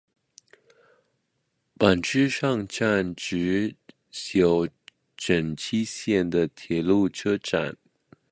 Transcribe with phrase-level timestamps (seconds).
[1.77, 3.75] 坂之上站指
[4.09, 4.67] 宿
[5.15, 7.77] 枕崎线的铁路车站。